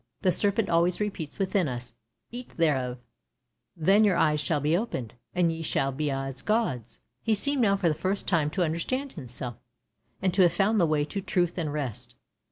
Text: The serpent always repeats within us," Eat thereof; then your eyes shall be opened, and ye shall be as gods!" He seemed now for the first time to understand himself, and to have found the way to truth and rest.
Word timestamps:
The 0.23 0.31
serpent 0.31 0.67
always 0.67 0.99
repeats 0.99 1.37
within 1.37 1.67
us," 1.67 1.93
Eat 2.31 2.57
thereof; 2.57 2.97
then 3.77 4.03
your 4.03 4.15
eyes 4.17 4.41
shall 4.41 4.59
be 4.59 4.75
opened, 4.75 5.13
and 5.35 5.51
ye 5.51 5.61
shall 5.61 5.91
be 5.91 6.09
as 6.09 6.41
gods!" 6.41 7.01
He 7.21 7.35
seemed 7.35 7.61
now 7.61 7.75
for 7.77 7.87
the 7.87 7.93
first 7.93 8.25
time 8.27 8.49
to 8.49 8.63
understand 8.63 9.13
himself, 9.13 9.57
and 10.19 10.33
to 10.33 10.41
have 10.41 10.53
found 10.53 10.79
the 10.81 10.87
way 10.87 11.05
to 11.05 11.21
truth 11.21 11.55
and 11.55 11.71
rest. 11.71 12.15